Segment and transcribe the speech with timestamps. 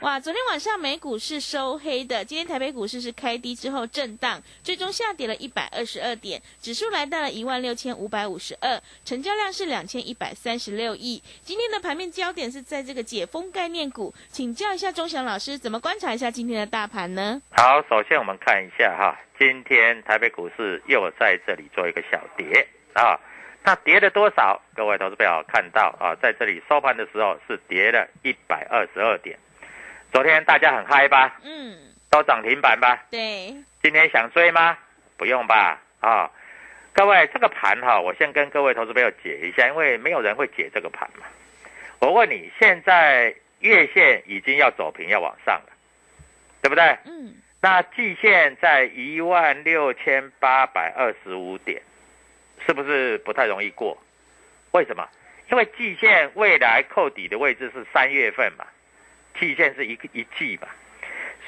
[0.00, 11.22] 哇，昨天晚上美股是收黑的，今天台北股市是开低之后震荡，最终下跌了一百二十二点，指数来到了一万六千五百五十二，成交量是两千一百三十六亿。
[11.40, 17.40] 今天的盘面焦点是在这个解封概念股，请教一下钟祥老师，怎么观察一下今天的大盘呢？
[17.52, 23.18] 好，首先我们看一下哈，今天台北股市又在这里做一个小跌啊，
[23.64, 24.60] 那跌了多少？
[24.74, 29.38] 各位投资朋友看到啊，在这里收盘的时候是跌了一百二十二点。
[30.16, 31.38] 昨天大家很嗨吧？
[31.44, 31.76] 嗯，
[32.08, 33.04] 都涨停板吧？
[33.10, 34.74] 对，今天想追吗？
[35.18, 35.78] 不用吧？
[36.00, 36.30] 啊，
[36.94, 41.26] 各位，这个盘哈，我先跟各位投资朋友解一下，因为没有人会解这个盘嘛。
[41.98, 45.72] 我问你，现在月线已经要走平，要往上了，
[46.62, 46.96] 对不对？
[47.04, 51.82] 嗯，那季线在一万六千八百二十五点，
[52.66, 54.02] 是不是不太容易过？
[54.70, 55.06] 为什么？
[55.50, 58.64] 因为季线未来扣底的位置是三月份嘛。
[59.38, 60.68] 季线是一个一季吧，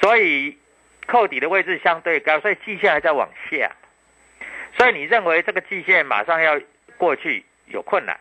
[0.01, 0.57] 所以
[1.07, 3.71] 扣底的位置相对高，所以季线还在往下，
[4.77, 6.59] 所以你认为这个季线马上要
[6.97, 8.19] 过去有困难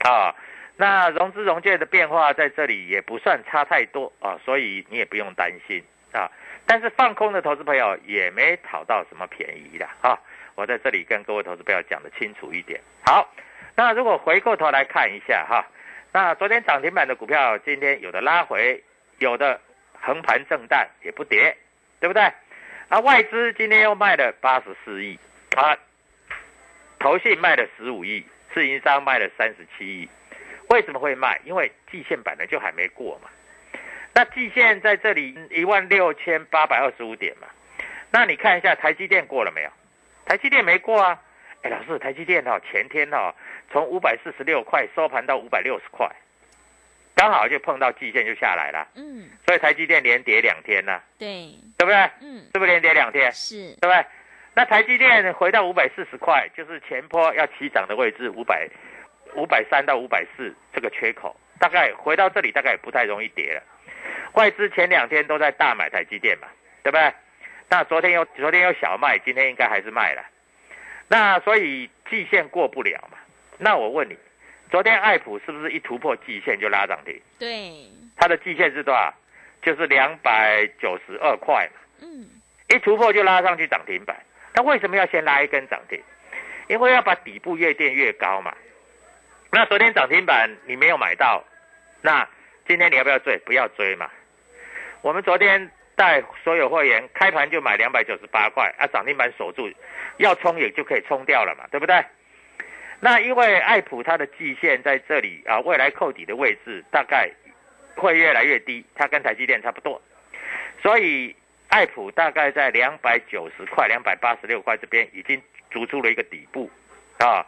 [0.00, 0.34] 啊？
[0.76, 5.82] 那融资融券的变化在这里也不算差太多啊，所以你也不用担心
[6.12, 6.30] 啊。
[6.66, 10.18] 但是放空的投资朋友也没讨到什么便宜的啊，
[10.54, 12.80] 我在这里跟各位投资朋友讲的清楚一点。
[13.06, 13.32] 好，
[13.76, 15.64] 那如果回过头来看一下哈，
[16.10, 18.82] 那昨天涨停板的股票今天有的拉回。
[19.24, 19.58] 有的
[19.98, 21.56] 横盘震荡也不跌，
[21.98, 22.22] 对不对？
[22.90, 25.18] 啊，外资今天又卖了八十四亿，
[25.56, 25.74] 啊，
[26.98, 30.08] 投信卖了十五亿，自营商卖了三十七亿。
[30.68, 31.40] 为什么会卖？
[31.44, 33.30] 因为季线本来就还没过嘛。
[34.12, 37.48] 那季线在这里一万六千八百二十五点嘛。
[38.10, 39.70] 那你看一下台积电过了没有？
[40.26, 41.18] 台积电没过啊。
[41.62, 43.34] 哎，老师，台积电哈前天哈
[43.72, 46.06] 从五百四十六块收盘到五百六十块。
[47.14, 52.10] 刚好就碰到季线就下来了，嗯，所以台积电连跌两天呢，对，对不对？
[52.20, 53.30] 嗯，是不是连跌两天？
[53.32, 54.04] 是，对不对？
[54.54, 58.68] 那台积电回到五百四十块，就是前坡要起涨的位置，五百
[59.34, 63.62] 五百三到五百四这个缺口，大概回到这里大概也不太容易跌了。
[64.32, 66.48] 外资前两天都在大买台积电嘛，
[66.82, 67.12] 对不对？
[67.68, 70.22] 那昨天又昨天又小卖，今天应该还是卖了。
[71.06, 73.18] 那所以季线过不了嘛？
[73.58, 74.16] 那我问你。
[74.70, 77.20] 昨天爱普是不是一突破季线就拉涨停？
[77.38, 79.14] 对，它的季线是多少？
[79.62, 81.80] 就是两百九十二块嘛。
[82.02, 82.26] 嗯，
[82.68, 84.16] 一突破就拉上去涨停板。
[84.54, 86.02] 那为什么要先拉一根涨停？
[86.68, 88.54] 因为要把底部越垫越高嘛。
[89.50, 91.44] 那昨天涨停板你没有买到，
[92.02, 92.28] 那
[92.66, 93.38] 今天你要不要追？
[93.46, 94.10] 不要追嘛。
[95.02, 99.70] 我们昨天带所有会员开盘就买两百九十八块，啊，涨停板锁住，
[100.16, 102.04] 要冲也就可以冲掉了嘛，对不对？
[103.04, 107.30] 那因为爱普它的季线在这里啊，未来扣底的位置大概
[107.94, 110.00] 会越来越低，它跟台积电差不多，
[110.80, 111.36] 所以
[111.68, 115.38] 爱普大概在两百九十块、两百八十六块这边已经
[115.70, 116.70] 逐出了一个底部
[117.18, 117.44] 啊。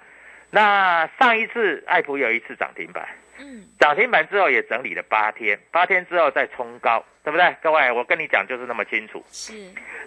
[0.50, 3.08] 那上一次爱普有一次涨停板，
[3.38, 7.56] 嗯，涨停板之后也整理了八天，八天之后再冲高，对不对？
[7.62, 9.24] 各位，我跟你讲就是那么清楚。
[9.28, 9.54] 是，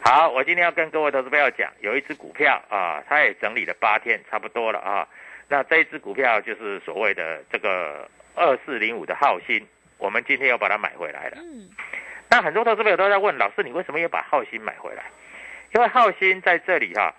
[0.05, 5.07] 好，我今天要跟各位投资朋友讲，有一只股票啊，它也整理了八天，差不多了啊。
[5.49, 9.63] 那这一只股票就是所谓的这个二四零五的浩鑫，
[9.97, 11.37] 我们今天又把它买回来了。
[11.41, 11.69] 嗯，
[12.29, 15.03] 那很多投资朋友都在问老师，你为什么又把浩鑫买回来？
[15.73, 17.13] 因为浩鑫在这里哈、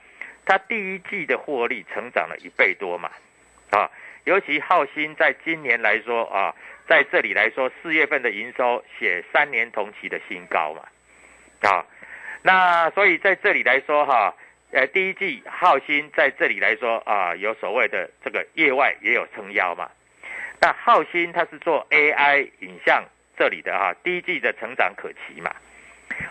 [0.44, 3.10] 它第一季的获利成长了一倍多嘛，
[3.70, 3.90] 啊，
[4.24, 6.54] 尤其浩鑫在今年来说啊，
[6.88, 11.86] 在这里来说，四月份的营收写三年同期的新高嘛，啊，
[12.42, 14.34] 那所以在这里来说哈、
[14.72, 19.90] 呃，第一季浩鑫在这里来说啊，有所谓的这个业外也有撑腰嘛。
[20.60, 23.04] 那浩鑫它是做 AI 影像
[23.36, 25.54] 这里的哈、第一季的成长可期嘛。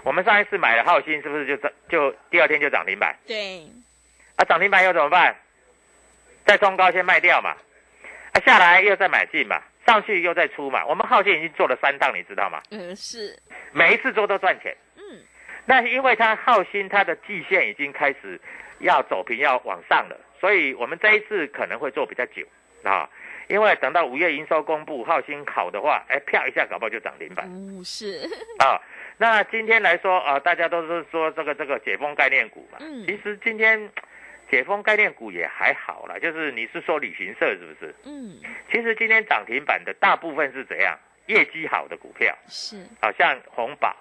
[0.03, 3.15] 我们上一次买了浩鑫，是不是就涨就第二天就涨停板？
[3.27, 3.67] 对，
[4.35, 5.35] 啊，涨停板又怎么办？
[6.45, 7.55] 再冲高先卖掉嘛，
[8.31, 10.85] 啊下来又再买进嘛，上去又再出嘛。
[10.85, 12.61] 我们浩鑫已经做了三趟，你知道吗？
[12.71, 13.37] 嗯，是，
[13.71, 14.73] 每一次做都赚钱。
[14.88, 14.88] 嗯，
[15.69, 18.41] 那因为它浩鑫它的季线已经开始
[18.79, 22.43] 要走平要往上了，所以我们这一次可能会做比较久
[22.83, 23.07] 啊。
[23.47, 28.27] 因为等到五月营收公布，浩鑫好的话，哎，啪一下搞不好就涨停板哦，是，
[28.57, 28.81] 啊。
[29.17, 33.89] 那今天来说啊，大家都是说这个这个解封概念股嘛，嗯其实今天
[34.49, 37.93] 解封概念股也还好啦，就是你是说旅行社是不是？
[38.05, 38.39] 嗯，
[38.71, 40.97] 其实今天涨停板的大部分是怎样？
[41.27, 43.95] 业绩好的股票，是，啊，像红宝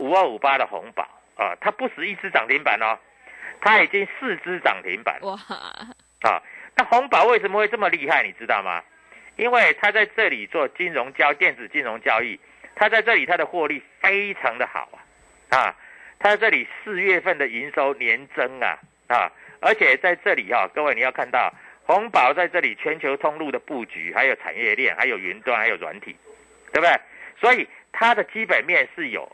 [0.00, 1.06] 五二五八的红宝
[1.36, 2.98] 啊，它不止一只涨停板哦，
[3.60, 5.34] 它已经四只涨停板哇，
[6.22, 6.42] 啊。
[6.74, 8.22] 那红宝为什么会这么厉害？
[8.22, 8.82] 你知道吗？
[9.36, 12.40] 因为它在这里做金融交电子金融交易，
[12.74, 14.88] 它在这里它的获利非常的好
[15.50, 15.76] 啊啊，
[16.18, 19.30] 它在这里四月份的营收年增啊啊，
[19.60, 21.52] 而且在这里哈、各位你要看到
[21.84, 26.16] 红宝在这里全球通路的布局，还有产业链，还有云端，还有软体，
[26.72, 27.00] 对不对？
[27.38, 29.30] 所以它的基本面是有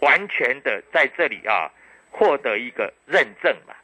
[0.00, 1.70] 完全的在这里啊
[2.10, 3.74] 获得一个认证嘛。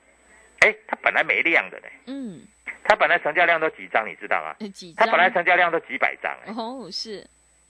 [0.60, 2.40] 哎，它本来没量的呢，嗯，
[2.82, 4.54] 它本来成交量都几张，你知道吗？
[4.70, 5.06] 几张？
[5.06, 7.24] 它本来成交量都几百张，哎，哦，是，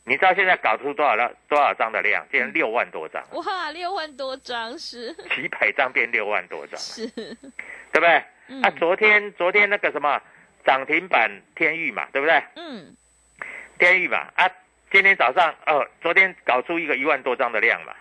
[0.04, 2.24] 你知道现在搞出多少量多少张的量？
[2.30, 7.34] 竟然六万多张，哇，六万多张是几百张变六万多张，是，对
[7.92, 8.24] 不对？
[8.48, 10.22] 嗯啊，昨天昨天那个什么
[10.64, 12.40] 涨停板天域嘛，对不对？
[12.54, 12.96] 嗯，
[13.78, 14.48] 天域嘛，啊，
[14.92, 17.92] 今天早上哦，昨天搞出一个一万多张的量嘛，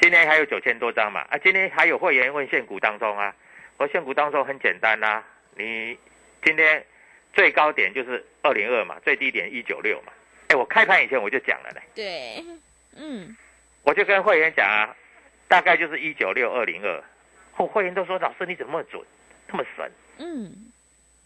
[0.00, 3.34] 今天还有九千多张嘛，啊，今天还有会员问现股当中啊，
[3.76, 5.22] 我现股当中很简单呐、
[5.56, 5.96] 你
[6.42, 6.82] 今天
[7.34, 10.12] 最高点就是二零二嘛，最低点一九六嘛，
[10.48, 12.42] 哎，我开盘以前我就讲了呢，对，
[12.96, 13.36] 嗯，
[13.82, 14.96] 我就跟会员讲啊，
[15.48, 17.04] 大概就是一九六二零二，
[17.52, 19.02] 后会员都说老师你怎么那么准，
[19.48, 19.92] 那么神？
[20.18, 20.72] 嗯，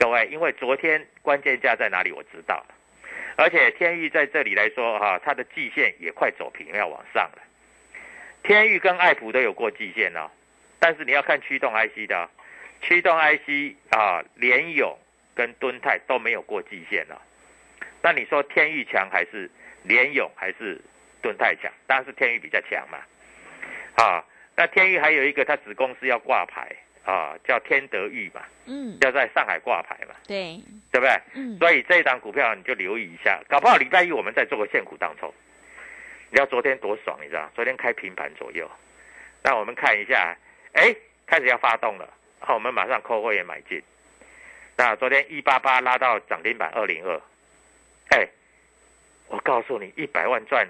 [0.00, 2.75] 各位，因为昨天关键价在哪里我知道了，
[3.37, 7.43] 而且天域在这里来说哈、它的季线也快走平要往上了。
[8.44, 10.31] 天域跟爱普都有过季线哦，
[10.79, 12.29] 但是你要看驱动 IC 的、哦，
[12.82, 14.96] 驱动 IC 啊，联勇
[15.35, 17.17] 跟敦泰都没有过季线哦。
[18.02, 19.50] 那你说天域强还是
[19.82, 20.79] 联勇还是
[21.23, 21.73] 敦泰强？
[21.87, 22.99] 当然是天域比较强嘛。
[23.96, 24.23] 啊，
[24.55, 26.71] 那天域还有一个它子公司要挂牌
[27.02, 28.42] 啊，叫天德裕嘛。
[28.66, 30.61] 嗯，要在上海挂牌嘛，对，
[30.92, 31.19] 对不对？
[31.35, 35.33] 嗯，所以这一档股票你就留意一下，搞不好礼拜一我们再做个现股当冲。
[36.35, 37.49] 你知道昨天多爽，你知道？
[37.55, 38.69] 昨天开平盘左右，
[39.41, 40.37] 那我们看一下，
[40.73, 40.93] 哎，
[41.29, 43.81] 开始要发动了，好，我们马上扣会员买进。
[44.76, 47.21] 那昨天一八八拉到涨停板二零二，
[48.09, 48.26] 哎，
[49.29, 50.67] 我告诉你，一百万赚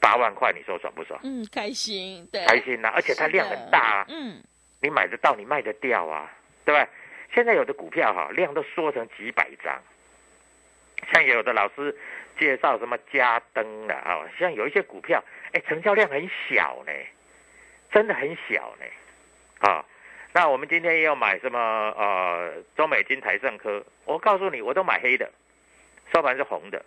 [0.00, 1.20] 八万块，你说爽不爽？
[1.24, 4.06] 嗯，开心，对，开心呐、而且它量很大啊。
[4.08, 4.42] 嗯，
[4.80, 6.32] 你买得到，你卖得掉啊，
[6.64, 6.88] 对吧？
[7.34, 9.78] 现在有的股票哈、量都缩成几百张，
[11.12, 11.96] 像有的老师
[12.38, 16.92] 介绍什么嘉登啊，啊，像有一些股票，哎，成交量很小呢，
[17.90, 18.86] 真的很小呢，
[19.68, 19.84] 啊，
[20.32, 25.30] 那我们今天也有买什么呃中美金、台盛科，我告诉你，我都买黑的，
[26.12, 26.84] 收盘是红的，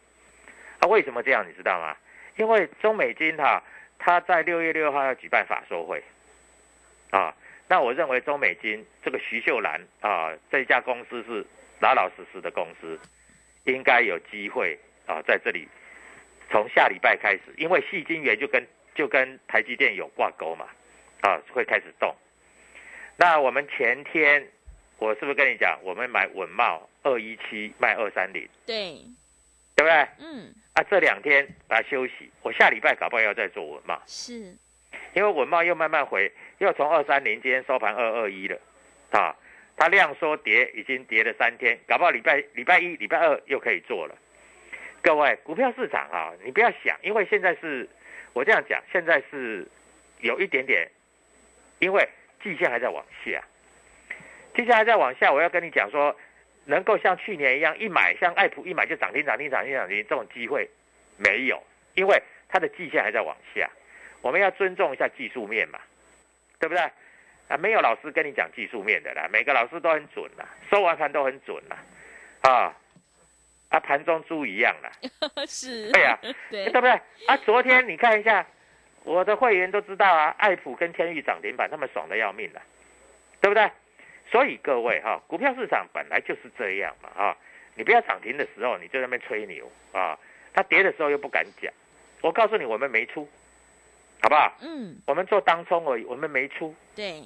[0.79, 1.95] 啊，为什么这样你知道吗？
[2.37, 3.61] 因为中美金哈、
[3.99, 6.03] 它在六月六号要举办法收会，
[7.11, 7.35] 啊，
[7.67, 11.45] 那我认为中美金这个徐秀兰啊，这家公司是
[11.79, 12.99] 老老实实的公司，
[13.65, 15.67] 应该有机会啊，在这里
[16.49, 20.67] 从下礼拜开始，因为细晶圆就跟就跟台积电有挂钩嘛，
[21.21, 22.15] 啊，会开始动。
[23.17, 24.45] 那我们前天
[24.97, 28.97] 我是不是跟你讲，我们买稳茂二一七卖二三零，对，
[29.75, 30.07] 对不对？
[30.19, 34.01] 嗯，啊，这两天把它休息，我下礼拜搞不好要再做稳茂。
[34.05, 34.55] 是，
[35.13, 38.59] 因为文茂又慢慢回，又从二三零今天收盘二二一了，
[39.11, 39.35] 啊，
[39.75, 44.15] 它量缩跌已经跌了三天，搞不好礼拜礼拜一、礼拜二又可以做了。
[45.01, 47.89] 各位，股票市场啊，你不要想，因为现在是
[48.33, 49.67] 我这样讲，现在是
[50.19, 50.87] 有一点点，
[51.79, 52.07] 因为
[52.41, 53.43] 季线还在往下，
[54.55, 56.15] 季线还在往下，我要跟你讲说，
[56.65, 60.69] 能够像去年一样一买，像爱普一买就涨停涨停涨停涨停这种机会
[61.17, 61.61] 没有，
[61.95, 63.69] 因为它的季线还在往下，
[64.21, 65.79] 我们要尊重一下技术面嘛，
[66.59, 66.81] 对不对？
[67.53, 71.77] 啊，没有老师跟你讲技术面的啦，每个老师都很准啦，收完盘都很准啦，
[72.41, 72.75] 啊。
[73.69, 74.91] 啊，盘中猪一样啦，
[75.49, 76.15] 是，对呀、
[76.51, 76.91] 对对不对？
[77.25, 78.45] 啊，昨天你看一下，
[79.03, 82.61] 我的会员都知道啊，爱普跟天域涨停板，他们爽的要命了，
[83.41, 83.71] 对不对？
[84.29, 87.35] 所以各位哈、股票市场本来就是这样嘛啊，
[87.73, 90.19] 你不要涨停的时候你就在那边吹牛啊，
[90.53, 91.73] 它跌的时候又不敢讲。
[92.21, 93.27] 我告诉你，我们没出，
[94.23, 94.53] 好不好？
[94.61, 96.73] 嗯，我们做当冲而已，我们没出。
[96.95, 97.21] 对，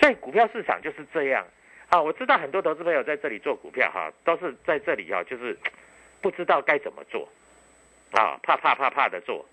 [0.00, 1.46] 所以股票市场就是这样
[1.90, 2.00] 啊！
[2.00, 5.54] 我知道很多投资朋友在这里做股票哈，都是在这里哈，就是
[6.22, 7.28] 不知道该怎么做
[8.12, 9.44] 啊，怕怕怕怕的做。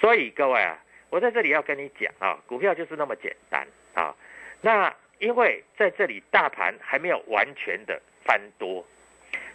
[0.00, 4.14] 所以各位啊，我在这里要跟你讲啊，股票就是那么简单啊。
[4.62, 8.82] 那因为在这里大盘还没有完全的翻多，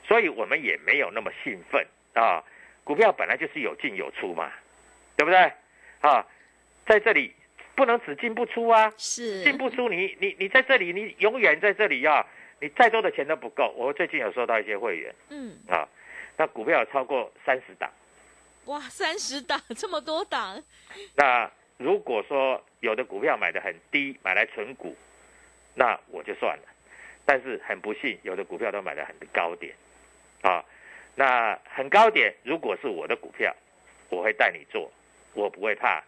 [0.06, 2.44] 所以我们也没有那么兴奋啊。
[2.84, 4.52] 股票本来就是有进有出嘛，
[5.16, 5.52] 对不对？
[6.02, 6.24] 啊，
[6.88, 7.34] 在这里
[7.76, 8.92] 不能只进不出啊。
[8.98, 12.26] 是进不出你，你你在这里，你永远在这里啊！
[12.60, 13.72] 你再多的钱都不够。
[13.78, 15.88] 我最近有收到一些会员嗯，啊，
[16.38, 17.88] 那股票有超过三十档。
[18.66, 20.62] 哇，三十档 这么多档，
[21.16, 24.96] 那如果说有的股票买的很低，买来存股，
[25.76, 26.64] 那我就算了。
[27.26, 29.74] 但是很不幸，有的股票都买的很高点，
[30.42, 30.64] 啊，
[31.16, 33.56] 那很高点，如果是我的股票，
[34.10, 34.92] 我会带你做，
[35.34, 36.04] 我不会怕。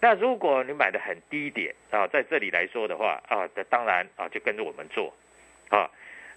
[0.00, 5.12] 那如果你买的很低点啊，在这里来说的话啊，那当然啊，就跟着我们做，
[5.68, 5.90] 啊，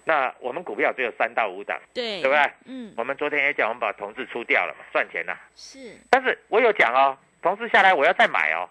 [0.04, 2.52] 那我们股票只有三到五档，对，对不对？
[2.64, 5.38] 嗯，我们昨天也讲，我们把同志出掉了嘛，赚钱了。
[5.54, 8.68] 是但是我有讲哦，同志下来我要再买哦，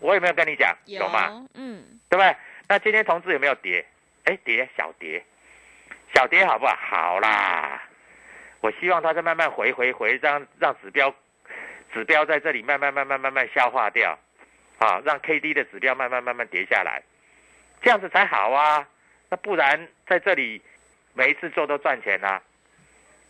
[0.00, 0.76] 我有没有跟你讲？
[0.86, 1.46] 有吗？？
[1.54, 2.36] 嗯，对不对？
[2.68, 3.84] 那今天同志有没有跌？
[4.24, 5.24] 哎，跌小跌，
[6.14, 6.76] 小跌好不好？
[6.76, 7.82] 好啦，
[8.60, 11.12] 我希望它再慢慢回回回，让让指标
[11.92, 14.18] 指标在这里慢慢慢慢慢慢消化掉，
[14.78, 17.02] 啊，让 K D 的指标慢慢慢慢跌下来，
[17.82, 18.86] 这样子才好啊。
[19.28, 20.60] 那不然在这里
[21.14, 22.42] 每一次做都赚钱啊，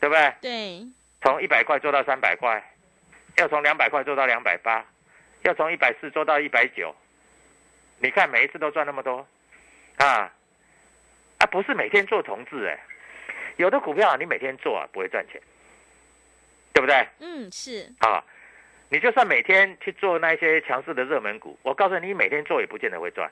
[0.00, 0.34] 对不对？
[0.40, 0.86] 对，
[1.22, 2.62] 从一百块做到三百块，
[3.36, 4.84] 要从两百块做到两百八，
[5.42, 6.94] 要从一百四做到一百九。
[7.98, 9.26] 你看每一次都赚那么多，
[9.98, 10.32] 啊
[11.38, 12.78] 啊，不是每天做同志哎，
[13.56, 15.38] 有的股票，你每天做啊不会赚钱，
[16.72, 17.06] 对不对？
[17.18, 18.24] 嗯，是啊，
[18.90, 23.30] 你就算每天去做那些强势的热门股，我告诉你，你每天做也不见得会赚。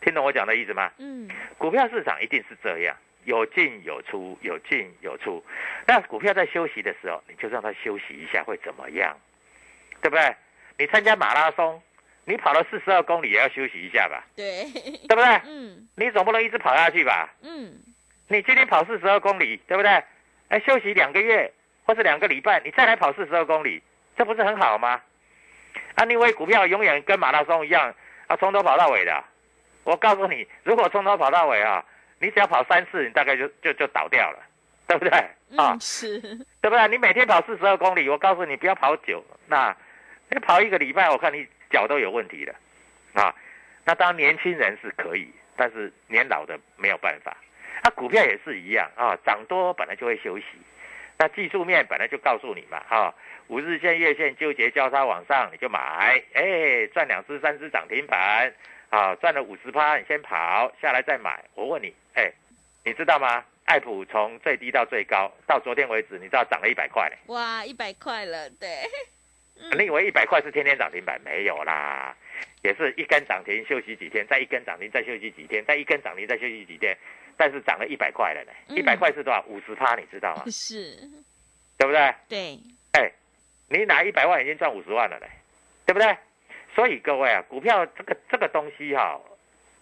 [0.00, 0.90] 听懂我讲的意思吗？
[0.98, 5.44] 嗯，股票市场一定是这样，有进有出，有进有出。
[5.86, 9.14] 那股票在休息的时候，你就让它休息一下，会怎么样？
[10.00, 10.34] 对不对？
[10.78, 11.82] 你参加马拉松，
[12.24, 15.40] 你跑了四十二公里，也要休息一下吧，对，对不对？
[15.44, 17.28] 嗯你总不能一直跑下去吧？
[17.42, 17.74] 嗯，
[18.28, 20.02] 你今天跑四十二公里，对不对？
[20.48, 21.52] 哎，休息两个月
[21.84, 23.82] 或是两个礼拜，你再来跑四十二公里，
[24.16, 25.00] 这不是很好吗？
[25.94, 27.94] 啊，你以为股票永远跟马拉松一样
[28.26, 29.24] 啊，从头跑到尾的啊？
[29.84, 31.84] 我告诉你，如果从头跑到尾啊，
[32.18, 34.38] 你只要跑三次，你大概就就就倒掉了，
[34.86, 35.10] 对不对？
[35.56, 36.20] 啊嗯，，是，
[36.60, 36.88] 对不对？
[36.88, 39.74] 你每天跑四十二公里，我告诉你不要跑久，那
[40.28, 42.54] 你跑一个礼拜，我看你脚都有问题了
[43.14, 43.34] 啊。
[43.84, 47.36] 那当然年轻人是可以，但是年老的没有办法。
[47.82, 50.44] 啊，股票也是一样啊，涨多本来就会休息。
[51.20, 53.14] 那技术面本来就告诉你嘛，哈、
[53.48, 58.50] 五日线、月线纠结交叉往上，你就买，哎，赚两只、三只涨停板，
[58.88, 61.44] 啊，赚了五十趴，你先跑下来再买。
[61.54, 62.32] 我问你，哎，
[62.86, 63.44] 你知道吗？
[63.66, 67.16] 爱普从最低到最高，到昨天为止，你知道涨了一百块嘞。
[67.26, 68.68] 哇，一百块了，对，
[69.60, 71.20] 嗯你以为一百块是天天涨停板？
[71.22, 72.16] 没有啦，
[72.62, 76.96] 也是一根涨停休息几天，再一根涨停再休息几天，再一根涨停再休息几天，
[77.40, 78.52] 但是涨了一百块了呢。
[78.68, 79.42] 嗯一百块是多少？
[79.48, 80.44] 五十趴，你知道吗？
[80.52, 80.94] 是，
[81.78, 82.14] 对不对？
[82.28, 82.58] 对，
[82.92, 83.10] 哎，
[83.70, 85.26] 你拿一百万已经赚五十万了嘞，
[85.86, 86.14] 对不对？
[86.74, 89.18] 所以各位啊，股票这个这个东西哈、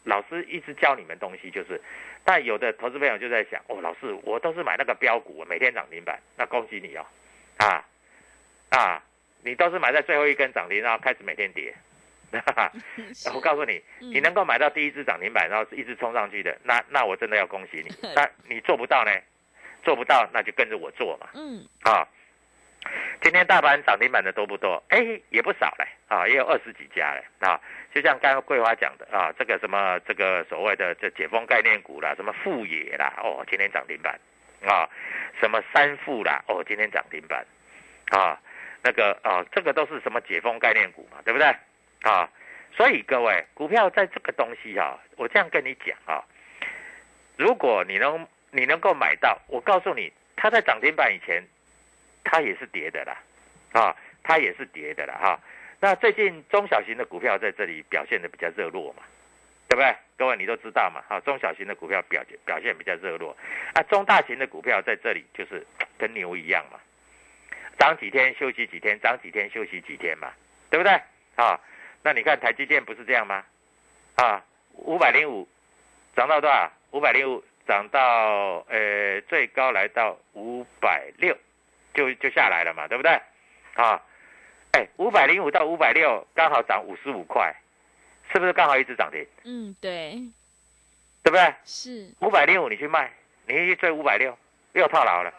[0.05, 1.81] 老师一直教你们东西就是，
[2.25, 7.05] 但有的投资朋友就在想，哦，老师我都是买那个标股，每天涨停板，那恭喜你哦，
[7.57, 7.85] 啊
[8.71, 9.03] 啊，
[9.43, 11.75] 你都是买在最后一根涨停，然后开始每天跌。
[13.15, 17.95] 是 我告诉你，嗯你能够买到第一只涨停板，然后一直冲上去的，那那我真的要恭喜你。
[18.15, 19.13] 那你做不到呢？
[19.85, 21.29] 做不到，那就跟着我做嘛。
[21.35, 22.07] 嗯，啊，
[23.23, 24.83] 今天大盘涨停板的多不多？
[24.89, 24.99] 哎，
[25.31, 27.59] 也不少嘞，啊，也有二十几家嘞，啊，
[27.95, 34.19] 就像刚刚桂花讲的啊，这个什么这个所谓的这解封概念股啦，什么富野啦，哦，今天涨停板，
[34.67, 34.87] 啊，
[35.41, 37.47] 什么三富啦，哦，今天涨停板，
[38.11, 38.39] 啊，
[38.83, 41.55] 那个啊，这个都是什么解封概念股嘛，对不对？
[42.03, 42.29] 啊，
[42.73, 46.25] 所以各位股票在这个东西哈，我这样跟你讲啊，
[47.37, 51.43] 如果你能你能够买到，我告诉你，它在涨停板以前。
[52.31, 53.17] 它也是跌的啦，
[53.73, 55.41] 啊，它也是跌的啦，哈。
[55.81, 59.03] 那最近中小型的股票在这里表现的比较热络嘛，
[59.67, 59.97] 对不对？
[60.19, 63.35] 各位你都知道嘛，哈，中小型的股票表现表现比较热络，
[63.73, 66.79] 啊，中大型的股票在这里就是跟牛一样嘛，
[67.79, 70.31] 涨几天休息几天，涨几天休息几天嘛，
[70.69, 70.93] 对不对？
[71.37, 71.59] 啊，
[72.03, 73.45] 那你看台积电不是这样吗？
[74.17, 75.49] 啊，五百零五
[76.17, 76.71] 涨到多少？
[76.91, 81.37] 五百零五涨到呃最高来到五百六。
[81.95, 83.11] 就就下来了嘛，对不对？
[83.75, 84.01] 啊，
[84.71, 87.53] 哎，五百零五到五百六，刚好涨五十五块，
[88.33, 89.27] 是不是刚好一直涨停？
[89.43, 90.13] 嗯，对，
[91.25, 91.53] 对不对？
[91.65, 93.11] 是五百零五，你去卖，
[93.47, 94.39] 你去追五百六，
[94.75, 95.35] 又套牢了。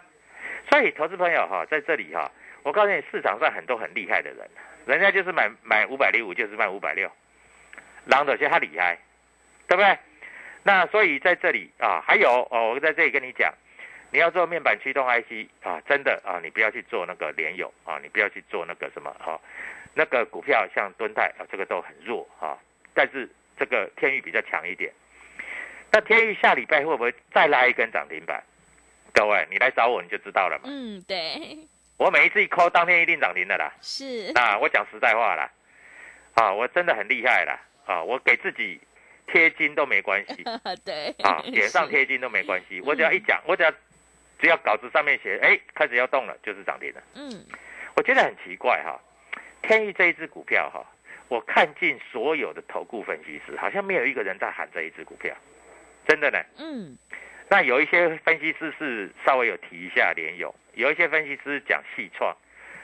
[0.70, 2.30] 所以，投资朋友哈，在这里哈，
[2.64, 4.50] 我告诉你，市场上很多很厉害的人，
[4.90, 7.12] 人家就是买买五百零五，就是卖五百六，
[8.06, 8.98] 狼的些他厉害，
[9.68, 9.98] 对不对？
[10.64, 13.54] 那所以在这里啊，还有哦，我在这里跟你讲。
[14.12, 19.40] 你要做面板驱动 IC 啊，真的啊，你不要去做那个联友啊，你不要去做那个什么哈，
[19.94, 22.58] 那个股票像敦泰啊，这个都很弱啊，
[22.96, 24.92] 但是这个天域比较强一点。
[25.92, 28.44] 那天域下礼拜会不会再拉一根涨停板？
[29.14, 30.64] 各位，你来找我你就知道了嘛。
[30.66, 31.60] 嗯，对。
[32.00, 33.72] 我每一次一抠，当天一定涨停的啦。
[33.82, 34.32] 是。
[34.34, 35.52] 啊，我讲实在话啦，
[36.34, 38.82] 啊，我真的很厉害啦，啊，我给自己
[39.28, 40.44] 贴金都没关系。
[40.84, 41.14] 对。
[41.24, 43.72] 啊，脸上贴金都没关系，我只要一讲，我只要。
[44.42, 47.04] 只要稿子上面写，哎，开始要动了，就是涨停了。
[47.14, 47.46] 嗯，
[47.98, 48.98] 我觉得很奇怪哈，
[49.62, 50.82] 天域这一只股票哈，
[51.28, 55.36] 我看尽所有的投顾分析师，好像没有一个人在喊这一只股票，
[56.08, 56.40] 真的呢。
[56.58, 56.98] 嗯，
[57.50, 62.36] 那有一些分析师是稍微有提一下联友，有一些分析师讲细创，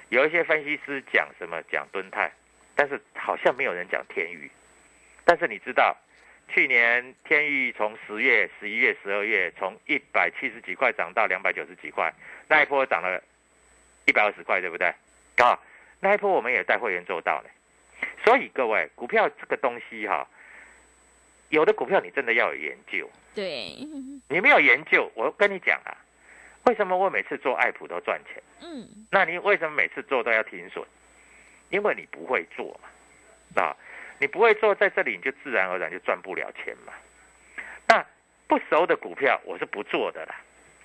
[0.10, 2.32] 有一些分析师讲什么讲敦泰，
[2.76, 4.50] 但是好像没有人讲天宇。
[5.24, 5.96] 但是你知道？
[6.48, 12.14] 去年天宇从十月、十一月、十二月，从一百七十几块涨到两百九十几块，
[12.48, 13.20] 那一波涨了
[14.06, 14.94] 一百二十块，对不对？
[15.38, 15.60] 啊，
[16.00, 17.50] 那一波我们也带会员做到了。
[18.24, 20.28] 所以各位，股票这个东西哈，
[21.56, 23.10] 有的股票你真的要有研究。
[23.34, 23.76] 对，
[24.28, 25.96] 你没有研究，我跟你讲啊，
[26.66, 28.44] 为什么我每次做爱普都赚钱？
[28.62, 30.86] 嗯，那你为什么每次做都要停损？
[31.70, 33.76] 因为你不会做嘛，啊。
[34.18, 36.94] 你不会做，在这里你就自然而然就赚不了钱嘛。
[37.88, 38.06] 那
[38.48, 40.36] 不熟的股票我是不做的啦，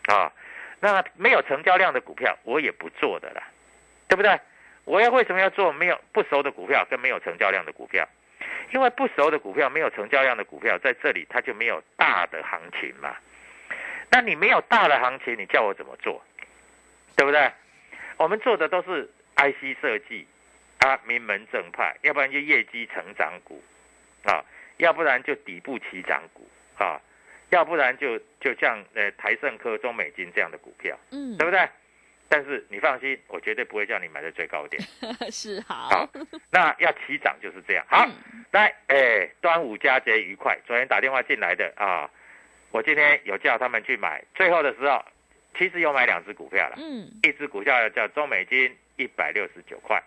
[0.07, 0.33] 啊，
[0.81, 3.43] 那没有成交量的股票我也不做的啦，
[4.09, 4.39] 对不对？
[4.85, 8.09] 我要为什么要做没有不熟的股票跟没有成交量的股票？
[8.73, 13.17] 因为不熟的股票没有成交量的股票在这里它就没有大的行情嘛。
[14.11, 16.23] 那你没有大的行情，你叫我怎么做？
[17.17, 17.51] 对不对？
[18.17, 20.27] 我们做的都是 IC 设计。
[20.83, 23.63] 啊，名门正派，要不然就业绩成长股，
[24.25, 24.43] 啊，
[24.79, 26.49] 要不然就底部起涨股，
[26.79, 26.99] 啊，
[27.51, 31.69] 要不然就就像呃台盛科、中美金这样的股票，嗯，对不对？
[32.33, 34.81] 但是你放心，我绝对不会叫你买在最高点。
[35.33, 35.89] 是好。
[35.89, 36.09] 好，
[36.53, 37.85] 那要起涨就是这样。
[37.89, 38.09] 好，
[38.53, 40.57] 来，哎，端午佳节愉快。
[40.65, 42.09] 昨天打电话进来的啊，
[42.71, 45.05] 我今天有叫他们去买，最后的时候
[45.59, 50.01] 其实有买两只股票了，嗯，一只股票叫中美金，一百六十九块。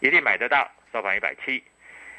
[0.00, 1.62] 一定买得到，收盘一百七，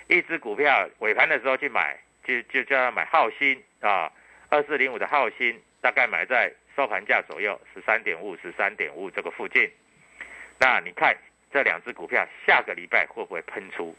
[0.08, 4.12] 一只股票尾盘的时候去买，就就叫他买浩鑫啊，
[4.50, 9.68] 二四零五的浩鑫，大概买在收盘价左右，十三点五、十三点五这个附近。
[10.60, 11.18] 那你看
[11.52, 13.96] 这两只股票下个礼拜会不会喷出？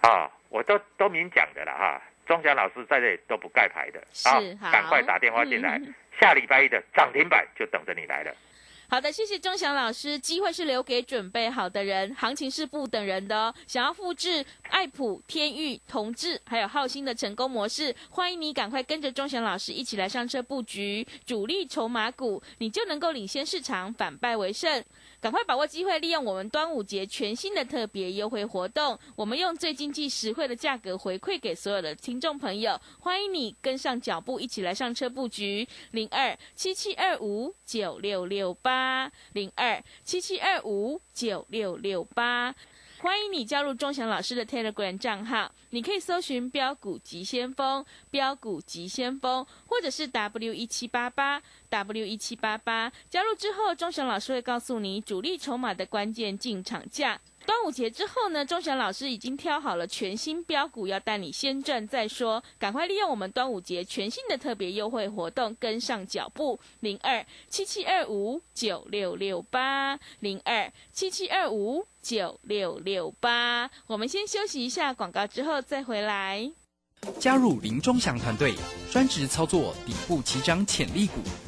[0.00, 4.40] 啊，我都都明讲的了哈，钟祥老师在这里都不盖牌的，啊，
[4.72, 5.78] 赶快打电话进来，
[6.18, 8.34] 下礼拜一的涨停板就等着你来了。
[8.90, 10.18] 好的，谢谢钟祥老师。
[10.18, 13.54] 机会是留给准备好的人，行情是不等人的哦。
[13.66, 24.82] 想要复制爱普、天域、同志还有浩鑫的成功模式，欢迎你赶快跟着钟祥老师一起来上车布局主力筹码股，你就能够领先市场，反败为胜。
[25.20, 32.80] 赶快把握机会，利用我们端午节全新的特别优惠活动，我们用最经济实惠的价格回馈给所有的听众朋友。
[33.00, 42.54] 欢迎你跟上脚步，一起来上车布局零二七七二五九六六八零二七七二五九六六八。
[43.00, 52.92] 欢迎你加入钟祥老师的 Telegram 账号，你可以搜寻“标股急先锋”、“标股急先锋”，或者是 W 一七八八 W 一七八八。
[53.08, 57.20] 加入之后，钟祥老师会告诉你主力筹码的关键进场价。
[57.46, 62.42] 端午节之后呢，钟祥老师已经挑好了全新标股，要带你先赚再说。
[62.58, 66.60] 赶快利用我们端午节全新的特别优惠活动，跟上脚步。
[66.80, 73.70] 零二七七二五九六六八零二七七二五九六六八。
[73.86, 76.52] 我们先休息一下广告，之后再回来。
[77.18, 78.54] 加入林钟祥团队，
[78.90, 81.22] 专职操作底部起涨潜力股，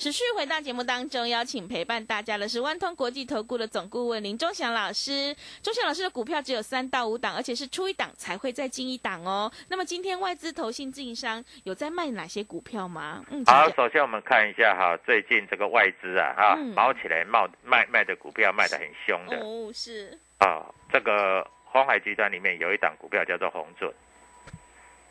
[0.00, 5.36] 持续回到节目当中，邀请陪伴大家的是万通国际投顾的总顾问林忠祥老师。
[5.62, 9.52] 忠祥老师的股票只有三到五档，而且是出一档才会再进一档哦。
[9.68, 13.22] 那么今天外资投信自营商有在卖哪些股票吗？
[13.28, 23.92] 嗯，好，首先我们看一下哈，最近这个外资啊哈，毛起来冒卖卖的股票卖的很凶的哦，是啊，这个红海集团里面有一档股票叫做红准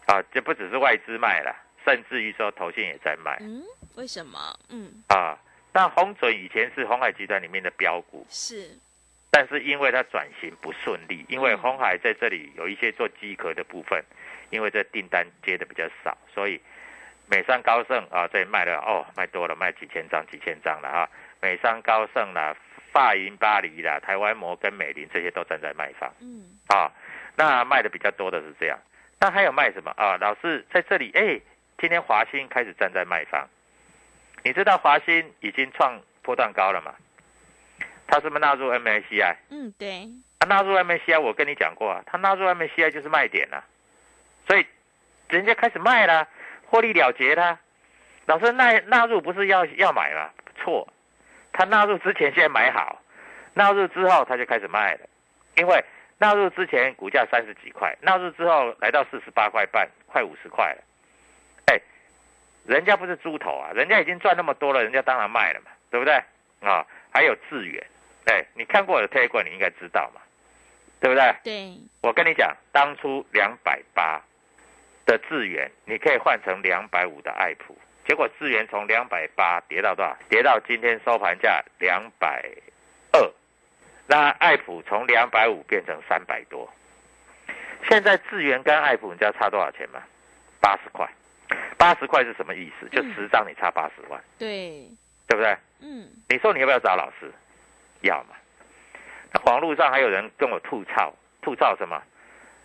[0.07, 3.37] 啊，这不只是外资卖了，甚至于说投信也在卖。
[3.41, 3.61] 嗯。
[3.99, 4.39] 为什么？
[4.69, 5.37] 嗯啊，
[5.73, 8.77] 那红准以前是红海集团里面的标股，是，
[9.29, 14.01] 但是因为它转型不顺利，因为红海在这里有一些做机壳的部分，
[14.51, 16.61] 因为这订单接的比较少，所以
[17.29, 21.09] 美商高盛啊，这里卖了哦，卖多了，卖几千张、几千张了哈。
[21.41, 22.55] 美商高盛啦、
[22.93, 26.89] 发银巴黎啦、台湾摩根美林这些都站在卖方，嗯啊，
[27.35, 28.79] 那卖的比较多的是这样，
[29.19, 30.15] 那还有卖什么啊？
[30.21, 31.37] 老师在这里，哎，
[31.77, 33.45] 今天华兴开始站在卖方。
[34.43, 36.93] 你知道华兴已经创波段高了吗？
[38.07, 39.35] 它是不是纳入 MACI？
[39.49, 40.09] 嗯，对。
[40.39, 43.63] 它纳入 MACI，我跟你讲过啊，它纳入 MACI 就是卖点了，
[44.47, 44.65] 所以
[45.29, 46.27] 人家开始卖了，
[46.65, 47.59] 获利了结了。
[48.25, 50.29] 老师纳纳入不是要要买吗？
[50.55, 50.87] 错，
[51.51, 53.01] 他纳入之前先买好，
[53.53, 55.01] 纳入之后他就开始卖了，
[55.57, 55.83] 因为
[56.17, 60.83] 纳入之前股价三十几块，纳入之后来到四十八块半，快五十块了。
[62.69, 66.13] 人家不是猪头啊，人家已经赚那么多了，人家当然卖了嘛，对不对？
[66.61, 67.83] 啊，还有智远，
[68.25, 70.21] 哎，你看过我的推广，你应该知道嘛，
[70.99, 71.35] 对不对？
[71.43, 71.73] 对。
[72.01, 74.21] 我跟你讲，当初两百八
[75.03, 77.75] 的智远，你可以换成两百五的爱普，
[78.07, 80.15] 结果智远从两百八跌到多少？
[80.29, 82.45] 跌到今天收盘价两百
[83.13, 83.31] 二，
[84.05, 86.71] 那爱普从两百五变成三百多，
[87.89, 90.03] 现在智源跟爱普，你知道差多少钱吗？
[90.61, 91.09] 八十块。
[91.79, 92.89] 八十块是什么意思？
[92.89, 94.85] 就十张你差八十万，对，
[95.25, 95.57] 对不对？
[95.79, 97.31] 嗯，你说你要不要找老师？
[98.01, 98.35] 要嘛。
[99.31, 102.03] 那网络上还有人跟我吐槽，吐槽什么？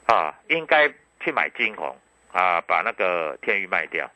[0.07, 1.97] 啊，应该去买金红
[2.33, 4.11] 啊，把那个天域卖掉。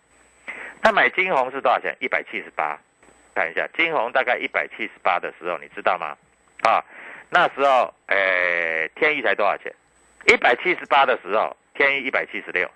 [0.83, 1.97] 那买金红是多少钱？
[2.01, 2.77] 一百七十八。
[3.35, 6.17] 看一下金红大概一百七十八的时候，你知道吗？
[6.65, 6.85] 啊，
[7.31, 9.73] 那时候诶，天域才多少钱？
[10.27, 12.69] 一百七十八的时候，天域一百七十六。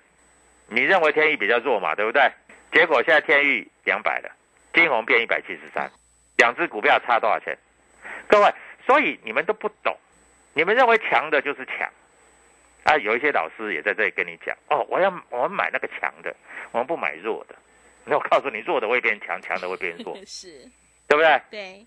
[0.73, 2.31] 你认为天域比较弱嘛，对不对？
[2.71, 4.31] 结果现在天域两百了，
[4.73, 5.87] 金红变一百七十三，
[6.37, 7.55] 两只股票差多少钱？
[8.27, 8.51] 各位，
[8.83, 9.95] 所以你们都不懂，
[10.53, 11.87] 你们认为强的就是强
[12.85, 12.97] 啊！
[12.97, 16.35] 有一些老师也在这里跟你讲哦，我要我们买那个强的，
[16.71, 17.53] 我们不买弱的。
[18.05, 20.67] 那我告诉你，弱的会变强，强的会变弱， 是，
[21.07, 21.39] 对不对？
[21.51, 21.85] 对。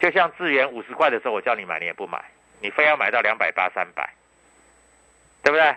[0.00, 2.20] 就像智源五十块的时候，我叫你买，你也不买，
[2.60, 4.12] 你非要买到两百八、三百，
[5.44, 5.76] 对不对？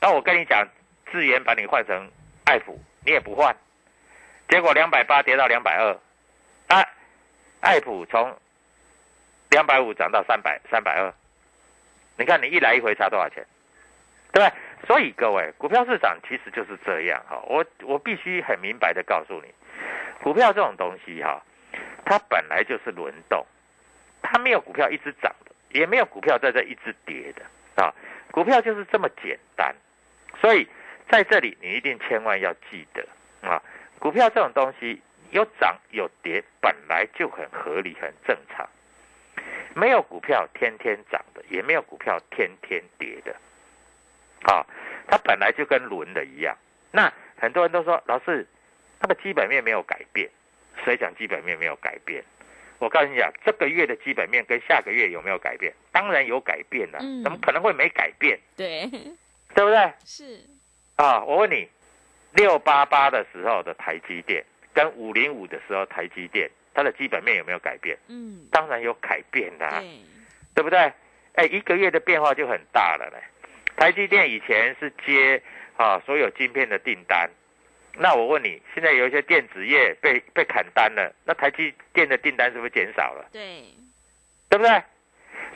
[0.00, 0.64] 那我跟你讲。
[1.10, 2.10] 智源把你换成
[2.44, 3.56] 爱普，你也不换，
[4.48, 5.96] 结果两百八跌到两百二，
[6.68, 6.84] 啊，
[7.60, 8.36] 爱普从
[9.50, 11.12] 两百五涨到三百三百二，
[12.16, 13.46] 你看你一来一回差多少钱，
[14.32, 14.52] 对不对？
[14.86, 19.52] 所以各位，股票市场其实就是这样哈，我我必须很明白的告诉你，
[20.22, 21.42] 股票这种东西哈，
[22.04, 23.44] 它本来就是轮动，
[24.22, 27.92] 它没有股票一直涨的，也没有股票在这一直跌的啊，
[28.30, 29.74] 股票就是这么简单，
[30.40, 30.68] 所以。
[31.08, 33.06] 在这里，你一定千万要记得
[33.48, 33.62] 啊！
[33.98, 38.68] 股票这种东西有涨有跌，本来就很合理、很正常。
[39.74, 43.34] 没有股票天天涨的，也没有股票天天跌的。
[44.52, 44.64] 啊，
[45.06, 46.56] 它本来就跟轮的一样。
[46.92, 48.46] 那很多人都说，老师，
[49.00, 50.28] 那个基本面没有改变。
[50.84, 52.22] 谁讲基本面没有改变？
[52.78, 55.72] 我告诉你讲，这个月的基本面跟下个月有没有改变？
[55.90, 56.98] 当然有改变了。
[57.24, 58.38] 怎么可能会没改变？
[58.56, 58.86] 对，
[59.54, 59.92] 对不对？
[60.04, 60.40] 是。
[60.98, 61.68] 啊，我问你，
[62.32, 67.96] 六八八的时候的台积电，跟五零五的时候台积电，它的基本面有没有改变？
[68.08, 70.00] 嗯，当然有改变啦、对，
[70.56, 70.92] 对不对？
[71.34, 73.22] 哎，一个月的变化就很大了嘞。
[73.76, 75.40] 台积电以前是接
[75.76, 77.30] 啊所有晶片的订单，
[77.94, 83.24] 那我问你，现在有一些电子业被被砍单了，那台积电的订单是不是减少了？
[83.30, 83.62] 对，
[84.48, 84.82] 对不对？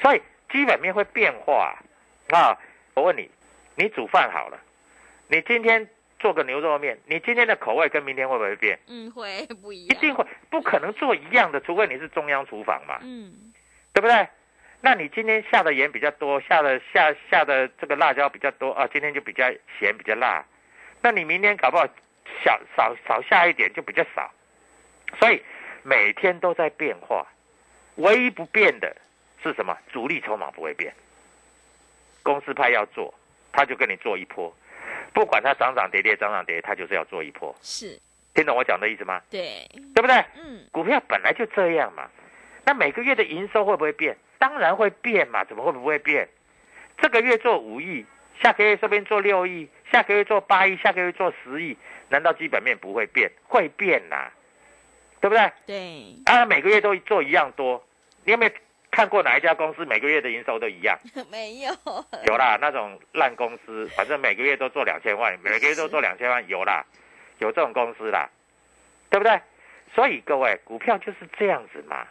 [0.01, 1.77] 所以基本面会变化
[2.29, 2.57] 啊。
[2.95, 3.29] 我问你，
[3.75, 4.61] 你煮饭好了，
[5.33, 5.89] 你今天
[6.21, 8.79] 做个牛肉面，你今天的口味跟明天会不会变？
[8.87, 13.33] 嗯，会不一样，一定会，不可能做一样的，除非你是中央厨房嘛，嗯，
[13.95, 14.29] 对不对？
[14.83, 20.45] 那你今天下的盐比较多，下的下下的这个辣椒比较多啊，今天就比较咸比较辣，
[21.01, 21.87] 那你明天搞不好
[22.45, 24.31] 小少少下一点就比较少，
[25.19, 25.41] 所以
[25.83, 27.27] 每天都在变化，
[27.95, 28.95] 唯一不变的
[29.43, 29.75] 是什么？
[29.91, 30.93] 主力筹码不会变，
[32.23, 33.15] 公司派要做，
[33.51, 34.55] 他就跟你做一波，
[35.13, 37.99] 不管它涨涨跌跌涨涨跌，它就是要做一波，是，
[38.35, 39.21] 听懂我讲的意思吗？
[39.31, 40.17] 对，对不对？
[40.37, 42.09] 嗯，股票本来就这样嘛，
[42.65, 44.17] 那每个月的营收会不会变？
[44.39, 46.29] 当然会变嘛，怎么会不会变？
[46.99, 48.05] 这个月做五亿，
[48.43, 51.77] 下个月这边做六亿，下个月做八亿，下个月做十亿，
[52.09, 53.31] 难道基本面不会变？
[53.49, 54.31] 会变呐、
[55.21, 55.53] 对不对？
[55.67, 57.85] 对，啊，每个月都做一样多，
[58.25, 58.53] 你有没有
[58.93, 60.97] 看过哪一家公司每个月的营收都一样？
[61.33, 61.73] 没有，
[62.27, 66.85] 有啦，那种烂公司， 反正每个月都做两千万，每个月都做两千万，有啦，
[67.39, 68.29] 有这种公司啦，
[69.11, 69.41] 对不对？
[69.95, 72.07] 所以各位，股票就是这样子嘛，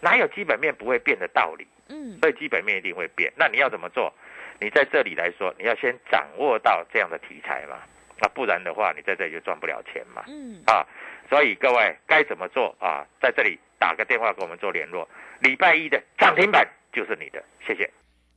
[0.00, 1.66] 哪有基本面不会变的道理？
[1.88, 3.32] 嗯，所以基本面一定会变。
[3.36, 4.12] 那你要怎么做？
[4.60, 7.78] 你在这里来说，你要先掌握到这样的题材嘛，
[8.20, 10.22] 那不然的话，你在这里就赚不了钱嘛。
[10.28, 10.86] 嗯，啊，
[11.28, 13.04] 所以各位该怎么做啊？
[13.20, 15.08] 在这里打个电话跟我们做联络。
[15.40, 17.90] 礼拜一的涨停板就是你的，谢谢。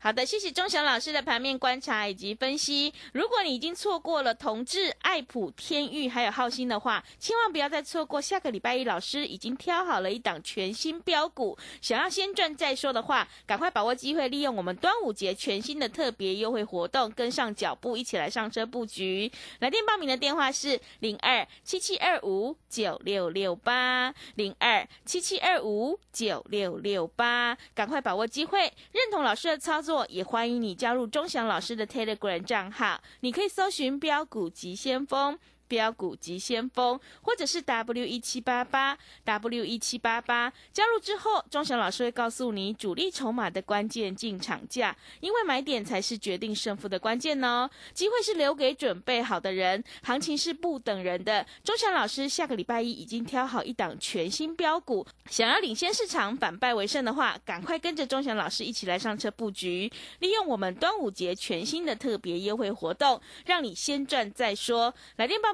[0.05, 2.93] 好的，谢谢钟祥老师的盘面观察以及分析。
[3.13, 8.21] 如果你已经错过了同志、爱普、天域还有浩鑫的话，千万不要再错过。
[8.21, 19.31] 下个礼拜一，老师已经挑好了一档全新标股，想要先赚再说的话，赶快把握机会，利用我们端午节全新的特别优惠活动，跟上脚步，一起来上车布局。
[19.57, 35.37] 来电报名的电话是零二七七二五九六六八零二七七二五九六六八，赶快把握机会，认同老师的操作也欢迎你加入钟祥老师的 Telegram 账号，你可以搜寻标股急先锋。
[35.67, 47.69] 标股急先锋，或者是 W 一七八八 W 一七八八，加入之后，钟祥老师会告诉你主力筹码的关键进场价，因为买点才是决定胜负的关键哦。
[47.93, 51.45] 机会是留给准备好的人，行情是不等人的。
[51.63, 64.93] 钟祥老师下个礼拜一已经挑好一档全新标股，想要领先市场、反败为胜的话，赶快跟着钟祥老师一起来上车布局，利用我们端午节全新的特别优惠活动，让你先赚再说。
[65.15, 65.53] 来电报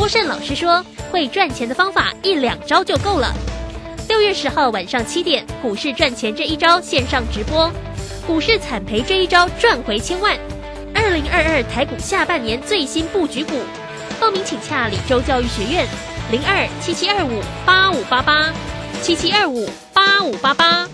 [0.00, 0.82] 郭胜老师说，
[1.12, 3.34] 会赚钱的方法一两招就够了。
[4.08, 7.70] 六月十号晚上七点，股市赚钱这一招线上直播，
[8.26, 10.34] 股市惨赔这一招赚回千万。
[10.94, 13.52] 二零二二台股下半年最新布局股，
[14.18, 15.86] 报名请洽李州教育学院
[16.30, 18.50] 零二七七二五八五八八
[19.02, 20.88] 七七二五八五八八。